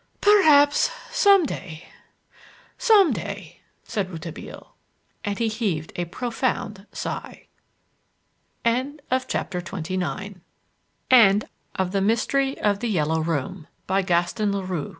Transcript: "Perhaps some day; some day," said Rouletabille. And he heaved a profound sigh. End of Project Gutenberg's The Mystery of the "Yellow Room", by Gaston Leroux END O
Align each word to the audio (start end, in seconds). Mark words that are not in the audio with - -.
"Perhaps 0.19 0.89
some 1.11 1.45
day; 1.45 1.85
some 2.75 3.13
day," 3.13 3.59
said 3.83 4.07
Rouletabille. 4.07 4.73
And 5.23 5.37
he 5.37 5.47
heaved 5.47 5.91
a 5.95 6.05
profound 6.05 6.87
sigh. 6.91 7.45
End 8.65 9.03
of 9.11 9.29
Project 9.29 9.69
Gutenberg's 9.69 10.39
The 11.77 12.01
Mystery 12.01 12.57
of 12.59 12.79
the 12.79 12.89
"Yellow 12.89 13.19
Room", 13.19 13.67
by 13.85 14.01
Gaston 14.01 14.51
Leroux 14.51 14.79
END 14.79 14.87
O 14.87 14.89